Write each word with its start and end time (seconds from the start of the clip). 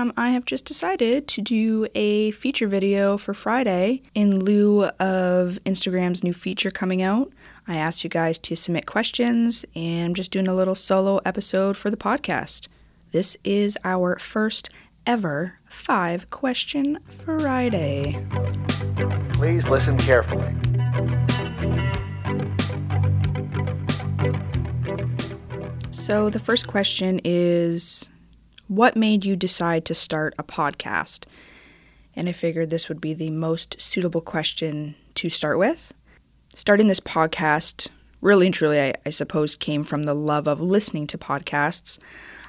um, 0.00 0.12
I 0.16 0.30
have 0.30 0.46
just 0.46 0.64
decided 0.64 1.28
to 1.28 1.42
do 1.42 1.86
a 1.94 2.30
feature 2.32 2.66
video 2.66 3.18
for 3.18 3.34
Friday 3.34 4.02
in 4.14 4.44
lieu 4.44 4.84
of 4.84 5.58
Instagram's 5.66 6.24
new 6.24 6.32
feature 6.32 6.70
coming 6.70 7.02
out. 7.02 7.30
I 7.68 7.76
asked 7.76 8.02
you 8.02 8.10
guys 8.10 8.38
to 8.40 8.56
submit 8.56 8.86
questions, 8.86 9.64
and 9.74 10.06
I'm 10.06 10.14
just 10.14 10.30
doing 10.30 10.48
a 10.48 10.54
little 10.54 10.74
solo 10.74 11.20
episode 11.24 11.76
for 11.76 11.90
the 11.90 11.96
podcast. 11.96 12.68
This 13.12 13.36
is 13.44 13.76
our 13.84 14.18
first 14.18 14.70
ever 15.06 15.58
five 15.66 16.30
question 16.30 16.98
Friday. 17.06 18.24
Please 19.34 19.68
listen 19.68 19.98
carefully. 19.98 20.54
So, 25.90 26.30
the 26.30 26.40
first 26.40 26.66
question 26.66 27.20
is 27.22 28.09
What 28.70 28.94
made 28.94 29.24
you 29.24 29.34
decide 29.34 29.84
to 29.86 29.96
start 29.96 30.32
a 30.38 30.44
podcast? 30.44 31.24
And 32.14 32.28
I 32.28 32.32
figured 32.32 32.70
this 32.70 32.88
would 32.88 33.00
be 33.00 33.12
the 33.12 33.30
most 33.30 33.74
suitable 33.80 34.20
question 34.20 34.94
to 35.16 35.28
start 35.28 35.58
with. 35.58 35.92
Starting 36.54 36.86
this 36.86 37.00
podcast, 37.00 37.88
really 38.20 38.46
and 38.46 38.54
truly, 38.54 38.80
I, 38.80 38.94
I 39.04 39.10
suppose, 39.10 39.56
came 39.56 39.82
from 39.82 40.04
the 40.04 40.14
love 40.14 40.46
of 40.46 40.60
listening 40.60 41.08
to 41.08 41.18
podcasts. 41.18 41.98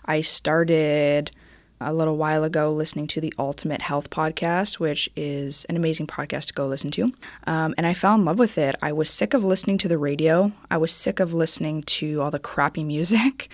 I 0.05 0.21
started 0.21 1.31
a 1.79 1.91
little 1.91 2.17
while 2.17 2.43
ago 2.43 2.71
listening 2.71 3.07
to 3.07 3.19
the 3.19 3.33
Ultimate 3.39 3.81
Health 3.81 4.11
Podcast, 4.11 4.73
which 4.73 5.09
is 5.15 5.65
an 5.69 5.75
amazing 5.75 6.05
podcast 6.05 6.45
to 6.45 6.53
go 6.53 6.67
listen 6.67 6.91
to. 6.91 7.11
Um, 7.47 7.73
and 7.79 7.87
I 7.87 7.95
fell 7.95 8.13
in 8.13 8.25
love 8.25 8.37
with 8.37 8.59
it. 8.59 8.75
I 8.83 8.91
was 8.91 9.09
sick 9.09 9.33
of 9.33 9.43
listening 9.43 9.79
to 9.79 9.87
the 9.87 9.97
radio, 9.97 10.51
I 10.69 10.77
was 10.77 10.91
sick 10.91 11.19
of 11.19 11.33
listening 11.33 11.81
to 11.83 12.21
all 12.21 12.29
the 12.29 12.37
crappy 12.37 12.83
music, 12.83 13.49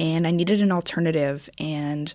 and 0.00 0.26
I 0.26 0.32
needed 0.32 0.60
an 0.60 0.72
alternative. 0.72 1.48
And 1.60 2.12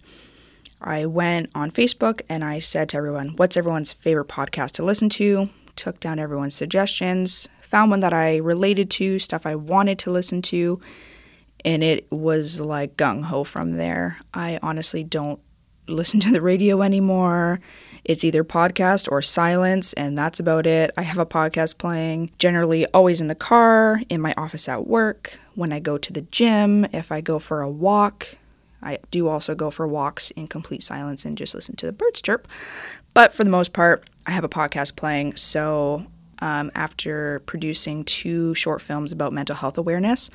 I 0.82 1.06
went 1.06 1.50
on 1.56 1.72
Facebook 1.72 2.22
and 2.28 2.44
I 2.44 2.60
said 2.60 2.90
to 2.90 2.98
everyone, 2.98 3.38
What's 3.38 3.56
everyone's 3.56 3.94
favorite 3.94 4.28
podcast 4.28 4.72
to 4.72 4.84
listen 4.84 5.08
to? 5.10 5.50
Took 5.78 6.02
down 6.02 6.20
everyone's 6.20 6.56
suggestions, 6.56 7.48
found 7.62 7.92
one 7.92 8.02
that 8.02 8.14
I 8.14 8.38
related 8.38 8.90
to, 8.92 9.20
stuff 9.20 9.46
I 9.46 9.56
wanted 9.56 10.00
to 10.00 10.12
listen 10.12 10.42
to 10.44 10.82
and 11.66 11.84
it 11.84 12.10
was 12.12 12.60
like 12.60 12.96
gung 12.96 13.24
ho 13.24 13.44
from 13.44 13.72
there. 13.72 14.18
I 14.34 14.60
honestly 14.62 15.04
don't 15.04 15.40
listen 15.88 16.20
to 16.22 16.32
the 16.32 16.42
radio 16.42 16.84
anymore. 16.84 17.60
It's 18.04 18.24
either 18.24 18.44
podcast 18.44 19.12
or 19.12 19.22
silence, 19.24 19.92
and 19.94 20.16
that's 20.16 20.40
about 20.40 20.68
it. 20.68 20.92
I 20.96 21.02
have 21.02 21.18
a 21.18 21.26
podcast 21.26 21.80
playing, 21.80 22.32
generally 22.38 22.86
always 22.88 23.20
in 23.20 23.28
the 23.28 23.36
car, 23.36 24.00
in 24.10 24.22
my 24.22 24.34
office 24.38 24.70
at 24.70 24.86
work, 24.86 25.40
when 25.56 25.72
I 25.74 25.80
go 25.80 25.98
to 25.98 26.14
the 26.14 26.22
gym, 26.22 26.86
if 26.94 27.12
I 27.12 27.22
go 27.22 27.40
for 27.40 27.62
a 27.62 27.70
walk. 27.70 28.38
I 28.82 29.00
do 29.10 29.28
also 29.28 29.56
go 29.56 29.72
for 29.72 29.88
walks 29.88 30.30
in 30.32 30.48
complete 30.48 30.84
silence 30.84 31.26
and 31.26 31.38
just 31.38 31.56
listen 31.56 31.76
to 31.78 31.88
the 31.88 31.92
birds 31.92 32.22
chirp. 32.22 32.48
But 33.16 33.34
for 33.34 33.44
the 33.44 33.50
most 33.50 33.74
part, 33.74 34.08
I 34.28 34.32
have 34.32 34.44
a 34.44 34.50
podcast 34.50 34.96
playing. 34.96 35.38
So 35.38 36.06
um, 36.40 36.70
after 36.76 37.40
producing 37.48 38.04
two 38.04 38.54
short 38.54 38.82
films 38.82 39.12
about 39.12 39.34
mental 39.34 39.56
health 39.56 39.78
awareness, 39.78 40.30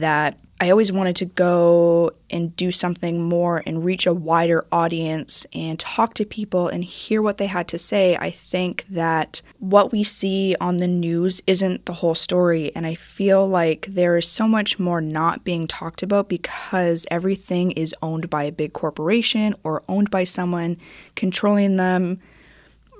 that 0.00 0.38
I 0.58 0.70
always 0.70 0.90
wanted 0.90 1.16
to 1.16 1.26
go 1.26 2.12
and 2.30 2.56
do 2.56 2.70
something 2.70 3.22
more 3.22 3.62
and 3.66 3.84
reach 3.84 4.06
a 4.06 4.14
wider 4.14 4.64
audience 4.72 5.44
and 5.52 5.78
talk 5.78 6.14
to 6.14 6.24
people 6.24 6.68
and 6.68 6.82
hear 6.82 7.20
what 7.20 7.36
they 7.36 7.46
had 7.46 7.68
to 7.68 7.78
say. 7.78 8.16
I 8.16 8.30
think 8.30 8.86
that 8.88 9.42
what 9.58 9.92
we 9.92 10.02
see 10.02 10.56
on 10.58 10.78
the 10.78 10.88
news 10.88 11.42
isn't 11.46 11.84
the 11.84 11.92
whole 11.92 12.14
story. 12.14 12.74
And 12.74 12.86
I 12.86 12.94
feel 12.94 13.46
like 13.46 13.86
there 13.90 14.16
is 14.16 14.26
so 14.26 14.48
much 14.48 14.78
more 14.78 15.02
not 15.02 15.44
being 15.44 15.66
talked 15.66 16.02
about 16.02 16.30
because 16.30 17.04
everything 17.10 17.72
is 17.72 17.94
owned 18.00 18.30
by 18.30 18.44
a 18.44 18.52
big 18.52 18.72
corporation 18.72 19.54
or 19.62 19.82
owned 19.90 20.10
by 20.10 20.24
someone 20.24 20.78
controlling 21.16 21.76
them. 21.76 22.18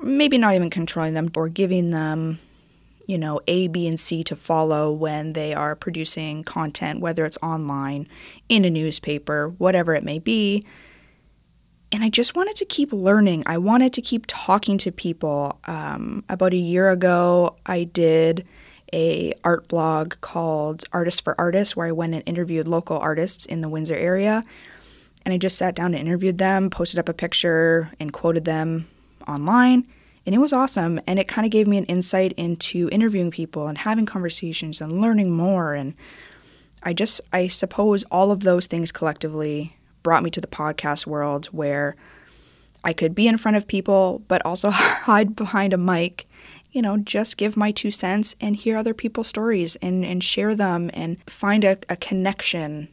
Maybe 0.02 0.36
not 0.36 0.54
even 0.54 0.68
controlling 0.68 1.14
them 1.14 1.30
or 1.34 1.48
giving 1.48 1.90
them 1.90 2.38
you 3.06 3.18
know, 3.18 3.40
A, 3.46 3.68
B, 3.68 3.86
and 3.86 3.98
C 3.98 4.22
to 4.24 4.36
follow 4.36 4.92
when 4.92 5.32
they 5.32 5.54
are 5.54 5.76
producing 5.76 6.44
content, 6.44 7.00
whether 7.00 7.24
it's 7.24 7.38
online, 7.42 8.08
in 8.48 8.64
a 8.64 8.70
newspaper, 8.70 9.48
whatever 9.58 9.94
it 9.94 10.04
may 10.04 10.18
be. 10.18 10.64
And 11.92 12.02
I 12.02 12.08
just 12.08 12.34
wanted 12.34 12.56
to 12.56 12.64
keep 12.64 12.92
learning. 12.92 13.44
I 13.46 13.58
wanted 13.58 13.92
to 13.94 14.02
keep 14.02 14.24
talking 14.26 14.76
to 14.78 14.90
people. 14.90 15.60
Um, 15.64 16.24
about 16.28 16.52
a 16.52 16.58
year 16.58 16.90
ago, 16.90 17.56
I 17.64 17.84
did 17.84 18.46
a 18.92 19.32
art 19.44 19.68
blog 19.68 20.14
called 20.20 20.84
Artists 20.92 21.20
for 21.20 21.40
Artists, 21.40 21.76
where 21.76 21.86
I 21.86 21.92
went 21.92 22.14
and 22.14 22.22
interviewed 22.26 22.66
local 22.66 22.98
artists 22.98 23.44
in 23.44 23.60
the 23.60 23.68
Windsor 23.68 23.94
area. 23.94 24.44
And 25.24 25.32
I 25.32 25.38
just 25.38 25.58
sat 25.58 25.74
down 25.74 25.94
and 25.94 26.06
interviewed 26.06 26.38
them, 26.38 26.70
posted 26.70 26.98
up 26.98 27.08
a 27.08 27.14
picture, 27.14 27.90
and 27.98 28.12
quoted 28.12 28.44
them 28.44 28.88
online. 29.26 29.86
And 30.26 30.34
it 30.34 30.38
was 30.38 30.52
awesome. 30.52 31.00
And 31.06 31.18
it 31.18 31.28
kind 31.28 31.46
of 31.46 31.52
gave 31.52 31.68
me 31.68 31.78
an 31.78 31.84
insight 31.84 32.32
into 32.32 32.88
interviewing 32.90 33.30
people 33.30 33.68
and 33.68 33.78
having 33.78 34.06
conversations 34.06 34.80
and 34.80 35.00
learning 35.00 35.30
more. 35.30 35.74
And 35.74 35.94
I 36.82 36.92
just, 36.92 37.20
I 37.32 37.46
suppose 37.46 38.04
all 38.10 38.32
of 38.32 38.40
those 38.40 38.66
things 38.66 38.90
collectively 38.90 39.76
brought 40.02 40.24
me 40.24 40.30
to 40.30 40.40
the 40.40 40.48
podcast 40.48 41.06
world 41.06 41.46
where 41.46 41.96
I 42.82 42.92
could 42.92 43.14
be 43.14 43.28
in 43.28 43.36
front 43.36 43.56
of 43.56 43.66
people, 43.66 44.22
but 44.28 44.44
also 44.44 44.70
hide 44.72 45.36
behind 45.36 45.72
a 45.72 45.78
mic, 45.78 46.28
you 46.72 46.82
know, 46.82 46.96
just 46.96 47.36
give 47.36 47.56
my 47.56 47.70
two 47.70 47.90
cents 47.90 48.34
and 48.40 48.54
hear 48.54 48.76
other 48.76 48.94
people's 48.94 49.28
stories 49.28 49.76
and, 49.76 50.04
and 50.04 50.22
share 50.22 50.54
them 50.54 50.90
and 50.92 51.18
find 51.28 51.64
a, 51.64 51.78
a 51.88 51.96
connection 51.96 52.88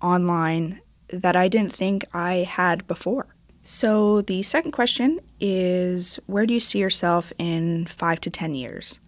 online 0.00 0.80
that 1.08 1.36
I 1.36 1.48
didn't 1.48 1.72
think 1.72 2.04
I 2.12 2.34
had 2.34 2.86
before. 2.86 3.31
So, 3.64 4.22
the 4.22 4.42
second 4.42 4.72
question 4.72 5.20
is 5.40 6.16
Where 6.26 6.46
do 6.46 6.54
you 6.54 6.60
see 6.60 6.80
yourself 6.80 7.32
in 7.38 7.86
five 7.86 8.20
to 8.22 8.30
10 8.30 8.54
years? 8.54 8.98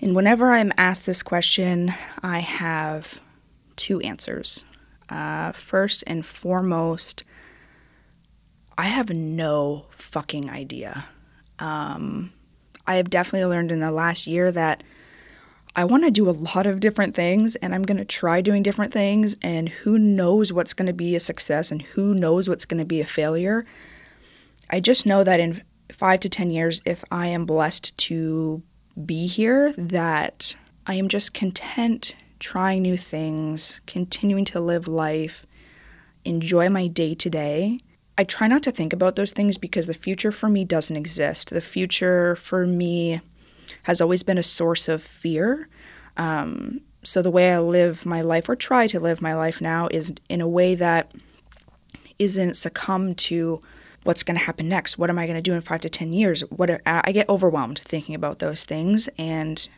And 0.00 0.14
whenever 0.14 0.52
I'm 0.52 0.72
asked 0.76 1.06
this 1.06 1.22
question, 1.22 1.92
I 2.22 2.40
have 2.40 3.20
two 3.76 4.00
answers. 4.00 4.64
Uh, 5.08 5.52
first 5.52 6.04
and 6.06 6.24
foremost, 6.24 7.24
I 8.76 8.84
have 8.84 9.10
no 9.10 9.86
fucking 9.90 10.50
idea. 10.50 11.06
Um, 11.58 12.32
I 12.86 12.96
have 12.96 13.10
definitely 13.10 13.46
learned 13.46 13.72
in 13.72 13.80
the 13.80 13.90
last 13.90 14.26
year 14.26 14.52
that 14.52 14.84
I 15.78 15.84
want 15.84 16.02
to 16.02 16.10
do 16.10 16.28
a 16.28 16.32
lot 16.32 16.66
of 16.66 16.80
different 16.80 17.14
things 17.14 17.54
and 17.54 17.72
I'm 17.72 17.84
going 17.84 17.98
to 17.98 18.04
try 18.04 18.40
doing 18.40 18.64
different 18.64 18.92
things, 18.92 19.36
and 19.42 19.68
who 19.68 19.96
knows 19.96 20.52
what's 20.52 20.74
going 20.74 20.88
to 20.88 20.92
be 20.92 21.14
a 21.14 21.20
success 21.20 21.70
and 21.70 21.80
who 21.80 22.14
knows 22.14 22.48
what's 22.48 22.64
going 22.64 22.80
to 22.80 22.84
be 22.84 23.00
a 23.00 23.06
failure. 23.06 23.64
I 24.70 24.80
just 24.80 25.06
know 25.06 25.22
that 25.22 25.38
in 25.38 25.62
five 25.92 26.18
to 26.20 26.28
10 26.28 26.50
years, 26.50 26.82
if 26.84 27.04
I 27.12 27.28
am 27.28 27.46
blessed 27.46 27.96
to 27.98 28.60
be 29.06 29.28
here, 29.28 29.72
that 29.74 30.56
I 30.84 30.94
am 30.94 31.06
just 31.06 31.32
content 31.32 32.16
trying 32.40 32.82
new 32.82 32.96
things, 32.96 33.80
continuing 33.86 34.46
to 34.46 34.58
live 34.58 34.88
life, 34.88 35.46
enjoy 36.24 36.68
my 36.70 36.88
day 36.88 37.14
to 37.14 37.30
day. 37.30 37.78
I 38.18 38.24
try 38.24 38.48
not 38.48 38.64
to 38.64 38.72
think 38.72 38.92
about 38.92 39.14
those 39.14 39.32
things 39.32 39.58
because 39.58 39.86
the 39.86 39.94
future 39.94 40.32
for 40.32 40.48
me 40.48 40.64
doesn't 40.64 40.96
exist. 40.96 41.50
The 41.50 41.60
future 41.60 42.34
for 42.34 42.66
me 42.66 43.20
has 43.84 44.00
always 44.00 44.22
been 44.22 44.38
a 44.38 44.42
source 44.42 44.88
of 44.88 45.02
fear. 45.02 45.68
Um, 46.16 46.80
so 47.04 47.22
the 47.22 47.30
way 47.30 47.52
I 47.52 47.58
live 47.58 48.04
my 48.04 48.22
life 48.22 48.48
or 48.48 48.56
try 48.56 48.86
to 48.88 49.00
live 49.00 49.22
my 49.22 49.34
life 49.34 49.60
now 49.60 49.88
is 49.90 50.12
in 50.28 50.40
a 50.40 50.48
way 50.48 50.74
that 50.74 51.12
isn't 52.18 52.56
succumb 52.56 53.14
to 53.14 53.60
what's 54.04 54.22
going 54.22 54.36
to 54.38 54.44
happen 54.44 54.68
next. 54.68 54.98
What 54.98 55.10
am 55.10 55.18
I 55.18 55.26
going 55.26 55.36
to 55.36 55.42
do 55.42 55.54
in 55.54 55.60
five 55.60 55.80
to 55.82 55.88
ten 55.88 56.12
years? 56.12 56.42
What 56.50 56.70
are, 56.70 56.80
I 56.86 57.12
get 57.12 57.28
overwhelmed 57.28 57.78
thinking 57.78 58.14
about 58.14 58.38
those 58.38 58.64
things, 58.64 59.08
and 59.18 59.68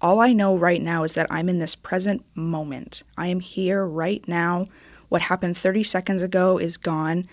all 0.00 0.20
I 0.20 0.32
know 0.32 0.56
right 0.56 0.80
now 0.80 1.02
is 1.04 1.14
that 1.14 1.26
I'm 1.30 1.48
in 1.48 1.58
this 1.58 1.74
present 1.74 2.24
moment. 2.34 3.02
I 3.16 3.28
am 3.28 3.40
here 3.40 3.84
right 3.84 4.26
now. 4.28 4.66
What 5.08 5.22
happened 5.22 5.56
30 5.56 5.82
seconds 5.84 6.22
ago 6.22 6.58
is 6.58 6.76
gone, 6.76 7.26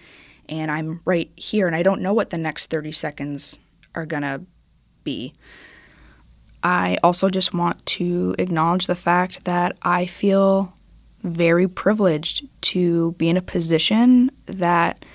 and 0.49 0.71
I'm 0.71 1.01
right 1.05 1.31
here, 1.35 1.67
and 1.67 1.75
I 1.75 1.83
don't 1.83 2.01
know 2.01 2.13
what 2.13 2.29
the 2.29 2.37
next 2.37 2.69
30 2.69 2.91
seconds 2.91 3.59
are 3.93 4.05
going 4.05 4.23
to 4.23 4.41
be. 5.03 5.33
I 6.65 6.97
also 7.03 7.29
just 7.29 7.53
want 7.53 7.85
to 7.85 8.33
acknowledge 8.39 8.87
the 8.87 8.95
fact 8.95 9.45
that 9.45 9.77
I 9.83 10.07
feel 10.07 10.73
very 11.21 11.67
privileged 11.67 12.47
to 12.61 13.11
be 13.19 13.29
in 13.29 13.37
a 13.37 13.41
position 13.43 14.31
that 14.47 15.05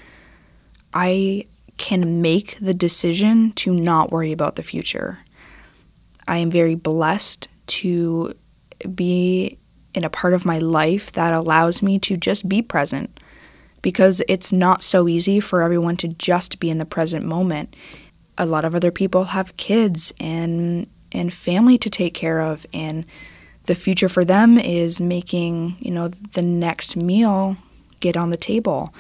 I 0.95 1.47
can 1.77 2.23
make 2.23 2.57
the 2.61 2.73
decision 2.73 3.51
to 3.55 3.75
not 3.75 4.13
worry 4.13 4.31
about 4.31 4.55
the 4.55 4.63
future. 4.63 5.19
I 6.29 6.37
am 6.37 6.53
very 6.53 6.77
blessed 6.77 7.49
to 7.67 8.33
be 8.95 9.59
in 9.93 10.05
a 10.05 10.11
part 10.11 10.35
of 10.35 10.45
my 10.45 10.61
life 10.61 11.11
that 11.13 11.33
allows 11.33 11.83
me 11.83 11.99
to 11.99 12.17
just 12.17 12.49
be 12.49 12.63
present 12.63 13.19
because 13.83 14.23
it's 14.29 14.53
not 14.53 14.85
so 14.85 15.09
easy 15.09 15.41
for 15.41 15.63
everyone 15.63 15.97
to 15.97 16.07
just 16.07 16.61
be 16.61 16.71
in 16.71 16.79
the 16.79 16.85
present 16.85 17.25
moment. 17.25 17.75
A 18.39 18.47
lot 18.47 18.65
of 18.65 18.77
other 18.77 18.93
people 18.93 19.25
have 19.25 19.57
kids 19.57 20.13
and 20.21 20.87
and 21.13 21.33
family 21.33 21.79
to 21.79 21.91
take 21.91 22.15
care 22.15 22.41
of 22.41 22.67
and 22.73 23.05
the 23.65 23.75
future 23.75 24.09
for 24.09 24.25
them 24.25 24.59
is 24.59 25.01
making 25.01 25.77
you 25.81 25.91
know 25.91 26.09
the 26.09 26.43
next 26.43 26.97
meal 26.97 27.57
get 28.01 28.17
on 28.17 28.31
the 28.31 28.37
table 28.37 28.95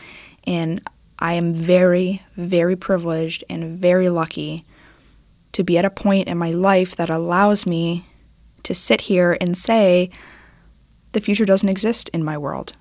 and 0.45 0.81
I 1.21 1.35
am 1.35 1.53
very, 1.53 2.23
very 2.37 2.77
privileged 2.77 3.45
and 3.51 3.79
very 3.79 4.09
lucky 4.09 4.65
to 5.53 5.63
be 5.63 5.77
at 5.77 5.85
a 5.85 5.91
point 5.91 6.29
in 6.29 6.39
my 6.39 6.53
life 6.53 6.97
that 6.97 7.11
allows 7.11 7.67
me 7.67 8.07
to 8.63 8.75
sit 8.75 9.03
here 9.03 9.37
and 9.41 9.57
say, 9.57 10.09
the 11.13 11.21
future 11.21 11.45
doesn't 11.45 11.69
exist 11.69 12.09
in 12.11 12.25
my 12.25 12.39
world. 12.39 12.73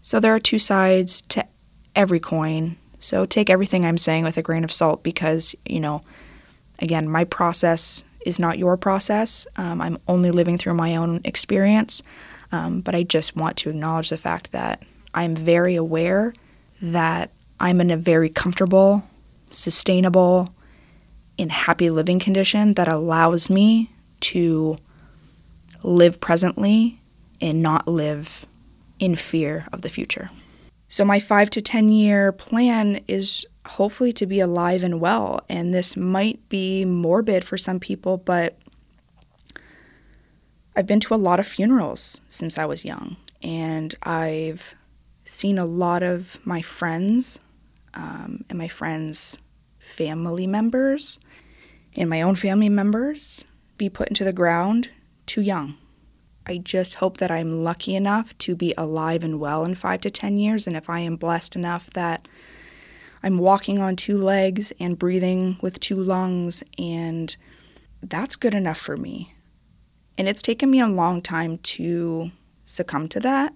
So 0.00 0.20
there 0.20 0.34
are 0.34 0.40
two 0.40 0.58
sides 0.58 1.20
to 1.22 1.44
every 1.94 2.20
coin. 2.20 2.76
So 2.98 3.26
take 3.26 3.50
everything 3.50 3.84
I'm 3.84 3.98
saying 3.98 4.24
with 4.24 4.38
a 4.38 4.42
grain 4.42 4.64
of 4.64 4.72
salt 4.72 5.02
because, 5.02 5.54
you 5.66 5.80
know, 5.80 6.00
again, 6.78 7.08
my 7.08 7.24
process 7.24 8.04
is 8.24 8.38
not 8.38 8.58
your 8.58 8.76
process. 8.76 9.46
Um, 9.56 9.80
I'm 9.80 9.98
only 10.08 10.30
living 10.30 10.58
through 10.58 10.74
my 10.74 10.96
own 10.96 11.20
experience. 11.24 12.02
Um, 12.52 12.80
but 12.80 12.94
I 12.94 13.02
just 13.02 13.36
want 13.36 13.56
to 13.58 13.70
acknowledge 13.70 14.10
the 14.10 14.16
fact 14.16 14.52
that 14.52 14.82
I'm 15.14 15.34
very 15.34 15.76
aware 15.76 16.34
that 16.82 17.30
I'm 17.58 17.80
in 17.80 17.90
a 17.90 17.96
very 17.96 18.28
comfortable, 18.28 19.02
sustainable, 19.50 20.48
and 21.38 21.50
happy 21.50 21.90
living 21.90 22.18
condition 22.18 22.74
that 22.74 22.88
allows 22.88 23.50
me 23.50 23.90
to 24.20 24.76
live 25.82 26.20
presently 26.20 27.00
and 27.40 27.62
not 27.62 27.86
live 27.86 28.46
in 28.98 29.14
fear 29.14 29.66
of 29.72 29.82
the 29.82 29.88
future. 29.88 30.30
So, 30.88 31.04
my 31.04 31.18
five 31.18 31.50
to 31.50 31.60
10 31.60 31.88
year 31.88 32.32
plan 32.32 33.00
is 33.08 33.46
hopefully 33.66 34.12
to 34.14 34.26
be 34.26 34.40
alive 34.40 34.82
and 34.82 35.00
well. 35.00 35.40
And 35.48 35.74
this 35.74 35.96
might 35.96 36.48
be 36.48 36.84
morbid 36.84 37.44
for 37.44 37.58
some 37.58 37.80
people, 37.80 38.16
but 38.16 38.58
I've 40.74 40.86
been 40.86 41.00
to 41.00 41.14
a 41.14 41.16
lot 41.16 41.40
of 41.40 41.46
funerals 41.46 42.20
since 42.28 42.58
I 42.58 42.66
was 42.66 42.84
young. 42.84 43.16
And 43.42 43.94
I've 44.02 44.74
seen 45.24 45.58
a 45.58 45.66
lot 45.66 46.02
of 46.02 46.38
my 46.44 46.62
friends 46.62 47.40
um, 47.94 48.44
and 48.48 48.58
my 48.58 48.68
friends' 48.68 49.38
family 49.78 50.46
members 50.46 51.18
and 51.94 52.10
my 52.10 52.22
own 52.22 52.34
family 52.34 52.68
members 52.68 53.44
be 53.78 53.88
put 53.88 54.08
into 54.08 54.24
the 54.24 54.32
ground 54.32 54.90
too 55.24 55.40
young. 55.40 55.76
I 56.46 56.58
just 56.58 56.94
hope 56.94 57.16
that 57.16 57.30
I'm 57.30 57.64
lucky 57.64 57.96
enough 57.96 58.36
to 58.38 58.54
be 58.54 58.72
alive 58.78 59.24
and 59.24 59.40
well 59.40 59.64
in 59.64 59.74
five 59.74 60.00
to 60.02 60.10
10 60.10 60.38
years. 60.38 60.66
And 60.66 60.76
if 60.76 60.88
I 60.88 61.00
am 61.00 61.16
blessed 61.16 61.56
enough 61.56 61.90
that 61.90 62.28
I'm 63.22 63.38
walking 63.38 63.78
on 63.78 63.96
two 63.96 64.18
legs 64.18 64.72
and 64.78 64.98
breathing 64.98 65.58
with 65.60 65.80
two 65.80 65.96
lungs, 65.96 66.62
and 66.78 67.34
that's 68.02 68.36
good 68.36 68.54
enough 68.54 68.78
for 68.78 68.96
me. 68.96 69.34
And 70.18 70.28
it's 70.28 70.42
taken 70.42 70.70
me 70.70 70.80
a 70.80 70.88
long 70.88 71.22
time 71.22 71.58
to 71.58 72.30
succumb 72.64 73.08
to 73.08 73.20
that. 73.20 73.54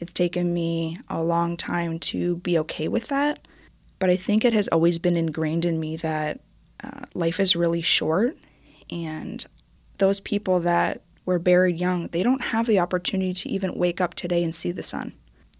It's 0.00 0.12
taken 0.12 0.54
me 0.54 1.00
a 1.08 1.22
long 1.22 1.56
time 1.56 1.98
to 2.00 2.36
be 2.36 2.58
okay 2.58 2.88
with 2.88 3.08
that. 3.08 3.46
But 3.98 4.10
I 4.10 4.16
think 4.16 4.44
it 4.44 4.52
has 4.52 4.68
always 4.68 4.98
been 4.98 5.16
ingrained 5.16 5.64
in 5.64 5.80
me 5.80 5.96
that 5.96 6.40
uh, 6.82 7.00
life 7.14 7.40
is 7.40 7.56
really 7.56 7.82
short. 7.82 8.36
And 8.90 9.44
those 9.98 10.20
people 10.20 10.60
that 10.60 11.02
were 11.24 11.38
buried 11.38 11.78
young, 11.78 12.06
they 12.08 12.22
don't 12.22 12.42
have 12.42 12.66
the 12.66 12.78
opportunity 12.78 13.34
to 13.34 13.48
even 13.48 13.74
wake 13.74 14.00
up 14.00 14.14
today 14.14 14.44
and 14.44 14.54
see 14.54 14.70
the 14.70 14.82
sun. 14.82 15.12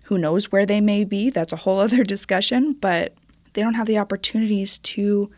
Who 0.04 0.16
knows 0.16 0.52
where 0.52 0.64
they 0.64 0.80
may 0.80 1.04
be? 1.04 1.30
That's 1.30 1.52
a 1.52 1.56
whole 1.56 1.80
other 1.86 2.04
discussion. 2.04 2.74
But 2.74 3.14
they 3.58 3.64
don't 3.64 3.74
have 3.74 3.88
the 3.88 3.98
opportunities 3.98 4.78
to 4.78 5.32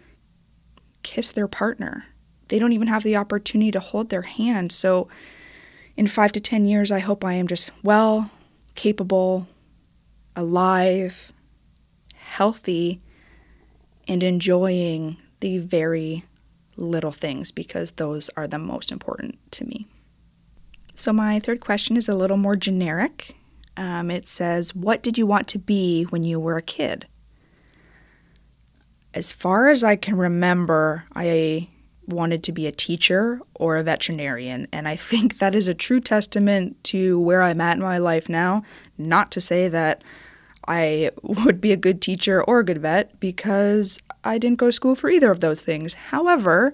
kiss 1.02 1.32
their 1.32 1.48
partner. 1.48 2.04
They 2.48 2.58
don't 2.58 2.74
even 2.74 2.88
have 2.88 3.02
the 3.02 3.16
opportunity 3.16 3.70
to 3.70 3.80
hold 3.80 4.10
their 4.10 4.20
hand. 4.20 4.72
So, 4.72 5.08
in 5.96 6.06
five 6.06 6.30
to 6.32 6.40
10 6.40 6.66
years, 6.66 6.90
I 6.90 6.98
hope 6.98 7.24
I 7.24 7.32
am 7.32 7.46
just 7.46 7.70
well, 7.82 8.30
capable, 8.74 9.48
alive, 10.36 11.32
healthy, 12.14 13.00
and 14.06 14.22
enjoying 14.22 15.16
the 15.40 15.56
very 15.56 16.24
little 16.76 17.12
things 17.12 17.50
because 17.50 17.92
those 17.92 18.28
are 18.36 18.46
the 18.46 18.58
most 18.58 18.92
important 18.92 19.38
to 19.52 19.64
me. 19.64 19.86
So, 20.94 21.10
my 21.10 21.40
third 21.40 21.60
question 21.60 21.96
is 21.96 22.06
a 22.06 22.14
little 22.14 22.36
more 22.36 22.54
generic. 22.54 23.34
Um, 23.78 24.10
it 24.10 24.28
says, 24.28 24.74
What 24.74 25.02
did 25.02 25.16
you 25.16 25.24
want 25.24 25.48
to 25.48 25.58
be 25.58 26.02
when 26.02 26.22
you 26.22 26.38
were 26.38 26.58
a 26.58 26.62
kid? 26.62 27.06
As 29.12 29.32
far 29.32 29.68
as 29.68 29.82
I 29.82 29.96
can 29.96 30.16
remember, 30.16 31.04
I 31.14 31.68
wanted 32.06 32.42
to 32.44 32.52
be 32.52 32.66
a 32.66 32.72
teacher 32.72 33.40
or 33.54 33.76
a 33.76 33.82
veterinarian. 33.82 34.68
And 34.72 34.88
I 34.88 34.96
think 34.96 35.38
that 35.38 35.54
is 35.54 35.68
a 35.68 35.74
true 35.74 36.00
testament 36.00 36.82
to 36.84 37.20
where 37.20 37.42
I'm 37.42 37.60
at 37.60 37.76
in 37.76 37.82
my 37.82 37.98
life 37.98 38.28
now. 38.28 38.62
Not 38.98 39.30
to 39.32 39.40
say 39.40 39.68
that 39.68 40.02
I 40.66 41.10
would 41.22 41.60
be 41.60 41.72
a 41.72 41.76
good 41.76 42.00
teacher 42.00 42.42
or 42.42 42.60
a 42.60 42.64
good 42.64 42.82
vet 42.82 43.18
because 43.20 43.98
I 44.24 44.38
didn't 44.38 44.58
go 44.58 44.66
to 44.66 44.72
school 44.72 44.94
for 44.94 45.10
either 45.10 45.30
of 45.30 45.40
those 45.40 45.62
things. 45.62 45.94
However, 45.94 46.72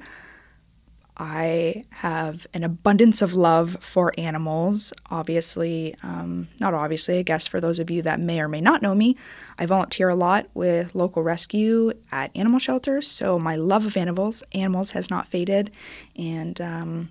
I 1.19 1.85
have 1.91 2.47
an 2.53 2.63
abundance 2.63 3.23
of 3.23 3.33
love 3.33 3.79
for 3.81 4.13
animals. 4.19 4.93
Obviously, 5.11 5.97
um, 6.03 6.49
not 6.61 6.75
obviously, 6.75 7.19
I 7.19 7.23
guess 7.23 7.47
for 7.47 7.59
those 7.59 7.79
of 7.79 7.91
you 7.91 8.03
that 8.03 8.21
may 8.21 8.41
or 8.41 8.49
may 8.49 8.61
not 8.61 8.83
know 8.83 8.95
me, 8.95 9.17
I 9.59 9.65
volunteer 9.65 10.11
a 10.11 10.15
lot 10.15 10.49
with 10.53 10.95
local 10.95 11.23
rescue 11.23 11.93
at 12.13 12.31
animal 12.35 12.59
shelters. 12.59 13.09
So 13.09 13.39
my 13.39 13.57
love 13.57 13.87
of 13.87 13.97
animals, 13.97 14.43
animals 14.53 14.91
has 14.91 15.09
not 15.09 15.27
faded. 15.27 15.71
And 16.17 16.61
um, 16.61 17.11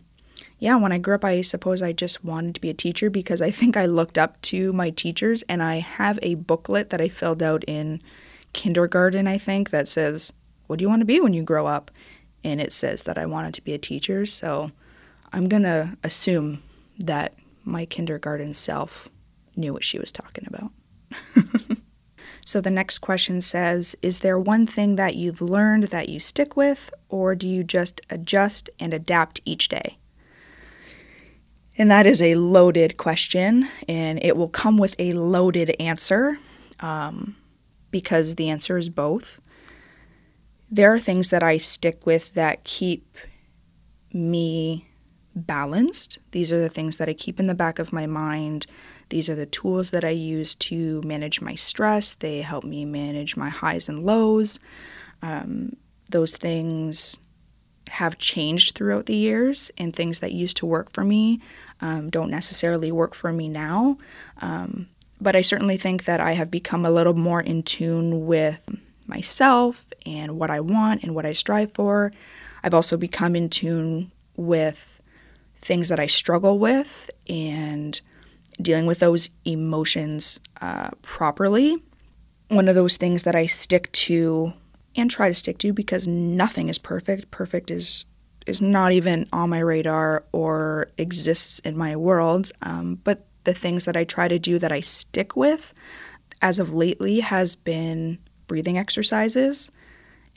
yeah, 0.59 0.75
when 0.75 0.91
I 0.91 0.99
grew 0.99 1.15
up, 1.15 1.25
I 1.25 1.41
suppose 1.41 1.81
I 1.81 1.91
just 1.91 2.23
wanted 2.23 2.53
to 2.55 2.61
be 2.61 2.69
a 2.69 2.75
teacher 2.75 3.09
because 3.09 3.41
I 3.41 3.49
think 3.49 3.75
I 3.75 3.87
looked 3.87 4.19
up 4.19 4.39
to 4.43 4.71
my 4.71 4.91
teachers. 4.91 5.41
And 5.49 5.63
I 5.63 5.79
have 5.79 6.19
a 6.21 6.35
booklet 6.35 6.91
that 6.91 7.01
I 7.01 7.09
filled 7.09 7.41
out 7.41 7.63
in 7.67 8.03
kindergarten, 8.53 9.27
I 9.27 9.39
think, 9.39 9.71
that 9.71 9.87
says, 9.87 10.31
"What 10.67 10.77
do 10.77 10.83
you 10.83 10.89
want 10.89 11.01
to 11.01 11.05
be 11.05 11.19
when 11.19 11.33
you 11.33 11.41
grow 11.41 11.65
up?" 11.65 11.89
And 12.45 12.61
it 12.61 12.71
says 12.71 13.03
that 13.03 13.17
I 13.17 13.25
wanted 13.25 13.55
to 13.55 13.63
be 13.63 13.73
a 13.73 13.79
teacher. 13.79 14.25
So 14.25 14.69
I'm 15.33 15.49
going 15.49 15.63
to 15.63 15.97
assume 16.03 16.61
that 16.99 17.33
my 17.65 17.85
kindergarten 17.85 18.53
self 18.53 19.09
knew 19.57 19.73
what 19.73 19.83
she 19.83 19.97
was 19.97 20.11
talking 20.11 20.47
about. 20.47 20.71
so 22.45 22.61
the 22.61 22.69
next 22.69 22.99
question 22.99 23.41
says 23.41 23.95
Is 24.01 24.19
there 24.19 24.39
one 24.39 24.67
thing 24.67 24.95
that 24.95 25.15
you've 25.15 25.41
learned 25.41 25.85
that 25.85 26.07
you 26.07 26.19
stick 26.19 26.55
with, 26.55 26.93
or 27.09 27.33
do 27.33 27.47
you 27.47 27.63
just 27.63 27.99
adjust 28.11 28.69
and 28.79 28.93
adapt 28.93 29.41
each 29.43 29.67
day? 29.67 29.97
And 31.77 31.89
that 31.89 32.05
is 32.05 32.21
a 32.21 32.35
loaded 32.35 32.95
question, 32.97 33.67
and 33.89 34.23
it 34.23 34.37
will 34.37 34.47
come 34.47 34.77
with 34.77 34.95
a 34.99 35.13
loaded 35.13 35.75
answer 35.79 36.37
um, 36.79 37.35
because 37.89 38.35
the 38.35 38.49
answer 38.49 38.77
is 38.77 38.87
both 38.87 39.41
there 40.69 40.93
are 40.93 40.99
things 40.99 41.29
that 41.29 41.43
I 41.43 41.57
stick 41.57 42.05
with 42.05 42.33
that 42.33 42.63
keep 42.63 43.17
me 44.13 44.87
balanced. 45.35 46.19
These 46.31 46.51
are 46.51 46.59
the 46.59 46.69
things 46.69 46.97
that 46.97 47.09
I 47.09 47.13
keep 47.13 47.39
in 47.39 47.47
the 47.47 47.53
back 47.53 47.79
of 47.79 47.93
my 47.93 48.05
mind. 48.05 48.67
These 49.09 49.29
are 49.29 49.35
the 49.35 49.45
tools 49.45 49.91
that 49.91 50.05
I 50.05 50.09
use 50.09 50.55
to 50.55 51.01
manage 51.03 51.41
my 51.41 51.55
stress. 51.55 52.13
They 52.13 52.41
help 52.41 52.63
me 52.63 52.85
manage 52.85 53.35
my 53.35 53.49
highs 53.49 53.89
and 53.89 54.05
lows. 54.05 54.59
Um, 55.21 55.75
those 56.09 56.37
things 56.37 57.19
have 57.89 58.17
changed 58.17 58.75
throughout 58.75 59.05
the 59.05 59.15
years, 59.15 59.69
and 59.77 59.95
things 59.95 60.19
that 60.19 60.31
used 60.31 60.57
to 60.57 60.65
work 60.65 60.91
for 60.91 61.03
me 61.03 61.39
um, 61.81 62.09
don't 62.09 62.31
necessarily 62.31 62.91
work 62.91 63.13
for 63.13 63.31
me 63.31 63.47
now. 63.47 63.97
Um, 64.41 64.87
but 65.21 65.35
I 65.35 65.41
certainly 65.41 65.77
think 65.77 66.05
that 66.05 66.19
I 66.19 66.31
have 66.31 66.49
become 66.49 66.85
a 66.85 66.91
little 66.91 67.13
more 67.13 67.41
in 67.41 67.63
tune 67.63 68.25
with 68.25 68.59
myself 69.07 69.87
and 70.05 70.37
what 70.37 70.49
I 70.49 70.59
want 70.59 71.03
and 71.03 71.15
what 71.15 71.25
I 71.25 71.33
strive 71.33 71.73
for. 71.73 72.11
I've 72.63 72.73
also 72.73 72.97
become 72.97 73.35
in 73.35 73.49
tune 73.49 74.11
with 74.35 75.01
things 75.57 75.89
that 75.89 75.99
I 75.99 76.07
struggle 76.07 76.59
with 76.59 77.09
and 77.27 77.99
dealing 78.61 78.85
with 78.85 78.99
those 78.99 79.29
emotions 79.43 80.39
uh, 80.61 80.91
properly. 81.01 81.81
One 82.49 82.67
of 82.67 82.75
those 82.75 82.97
things 82.97 83.23
that 83.23 83.35
I 83.35 83.47
stick 83.47 83.91
to 83.93 84.53
and 84.95 85.11
try 85.11 85.27
to 85.27 85.35
stick 85.35 85.57
to 85.59 85.73
because 85.73 86.07
nothing 86.07 86.69
is 86.69 86.77
perfect. 86.77 87.31
Perfect 87.31 87.71
is 87.71 88.05
is 88.45 88.61
not 88.61 88.91
even 88.91 89.27
on 89.33 89.49
my 89.49 89.57
radar 89.57 90.23
or 90.31 90.91
exists 90.99 91.57
in 91.59 91.75
my 91.75 91.95
world. 91.95 92.51
Um, 92.61 92.99
but 93.03 93.25
the 93.43 93.55
things 93.55 93.85
that 93.85 93.97
I 93.97 94.03
try 94.03 94.27
to 94.27 94.37
do 94.37 94.59
that 94.59 94.71
I 94.71 94.81
stick 94.81 95.35
with 95.35 95.73
as 96.43 96.59
of 96.59 96.73
lately 96.73 97.21
has 97.21 97.55
been 97.55 98.19
breathing 98.47 98.77
exercises. 98.77 99.71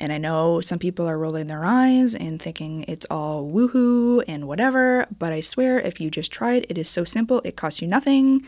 And 0.01 0.13
I 0.13 0.19
know 0.19 0.61
some 0.61 0.79
people 0.79 1.07
are 1.09 1.19
rolling 1.19 1.49
their 1.49 1.65
eyes 1.65 2.15
and 2.15 2.41
thinking 2.41 2.85
it's 2.87 3.07
all 3.11 3.51
woohoo 3.51 4.23
and 4.29 4.47
whatever, 4.47 5.07
but 5.19 5.33
I 5.33 5.41
swear 5.41 5.81
if 5.81 6.01
you 6.01 6.11
just 6.11 6.31
try 6.31 6.55
it, 6.55 6.67
it 6.69 6.79
is 6.79 6.89
so 6.89 7.05
simple, 7.05 7.41
it 7.45 7.57
costs 7.57 7.83
you 7.83 7.89
nothing. 7.89 8.47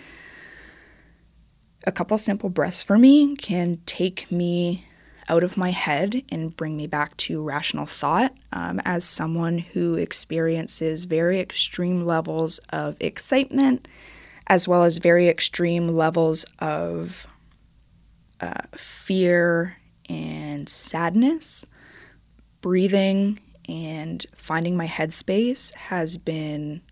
A 1.85 1.93
couple 1.93 2.17
simple 2.19 2.51
breaths 2.51 2.83
for 2.83 2.99
me 2.99 3.35
can 3.37 3.81
take 3.87 4.31
me 4.31 4.87
out 5.29 5.43
of 5.43 5.57
my 5.57 5.71
head 5.71 6.23
and 6.29 6.55
bring 6.57 6.77
me 6.77 6.87
back 6.87 7.17
to 7.17 7.43
rational 7.43 7.87
thought. 7.87 8.35
Um, 8.53 8.81
as 8.85 9.05
someone 9.05 9.59
who 9.59 9.95
experiences 9.95 11.05
very 11.05 11.41
extreme 11.41 12.05
levels 12.05 12.59
of 12.71 12.97
excitement, 13.01 13.89
as 14.49 14.67
well 14.67 14.83
as 14.83 14.99
very 14.99 15.29
extreme 15.29 15.89
levels 15.89 16.45
of 16.59 17.27
uh, 18.41 18.63
fear 18.77 19.77
and 20.09 20.69
sadness, 20.69 21.65
breathing 22.61 23.39
and 23.69 24.27
finding 24.35 24.77
my 24.77 24.87
headspace 24.87 25.73
has 25.75 26.17
been 26.17 26.83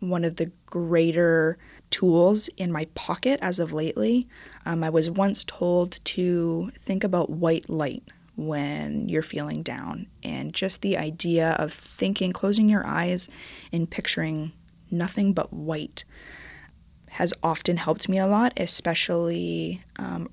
one 0.00 0.24
of 0.24 0.36
the 0.36 0.50
greater 0.66 1.58
tools 1.90 2.48
in 2.56 2.72
my 2.72 2.86
pocket 2.94 3.38
as 3.42 3.58
of 3.58 3.72
lately. 3.72 4.28
Um, 4.66 4.82
I 4.84 4.90
was 4.90 5.10
once 5.10 5.44
told 5.44 6.02
to 6.04 6.70
think 6.84 7.04
about 7.04 7.30
white 7.30 7.68
light 7.68 8.02
when 8.36 9.08
you're 9.08 9.22
feeling 9.22 9.62
down, 9.62 10.06
and 10.22 10.54
just 10.54 10.80
the 10.80 10.96
idea 10.96 11.50
of 11.52 11.72
thinking, 11.72 12.32
closing 12.32 12.70
your 12.70 12.86
eyes, 12.86 13.28
and 13.72 13.90
picturing 13.90 14.52
nothing 14.90 15.34
but 15.34 15.52
white 15.52 16.04
has 17.10 17.34
often 17.42 17.76
helped 17.76 18.08
me 18.08 18.18
a 18.18 18.26
lot, 18.26 18.52
especially 18.56 19.82
um, 19.98 20.30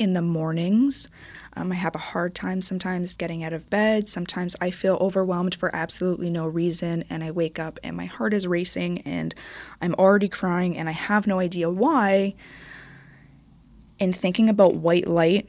in 0.00 0.14
the 0.14 0.22
mornings. 0.22 1.06
Um, 1.54 1.70
I 1.70 1.74
have 1.74 1.94
a 1.94 1.98
hard 1.98 2.34
time 2.34 2.62
sometimes 2.62 3.12
getting 3.12 3.44
out 3.44 3.52
of 3.52 3.68
bed. 3.68 4.08
Sometimes 4.08 4.56
I 4.58 4.70
feel 4.70 4.96
overwhelmed 4.98 5.54
for 5.54 5.74
absolutely 5.76 6.30
no 6.30 6.46
reason, 6.46 7.04
and 7.10 7.22
I 7.22 7.30
wake 7.30 7.58
up 7.58 7.78
and 7.84 7.96
my 7.96 8.06
heart 8.06 8.32
is 8.32 8.46
racing 8.46 9.02
and 9.02 9.34
I'm 9.82 9.94
already 9.94 10.28
crying 10.28 10.78
and 10.78 10.88
I 10.88 10.92
have 10.92 11.26
no 11.26 11.38
idea 11.38 11.68
why. 11.68 12.34
And 14.00 14.16
thinking 14.16 14.48
about 14.48 14.76
white 14.76 15.06
light 15.06 15.48